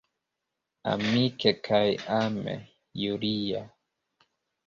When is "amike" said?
0.91-1.51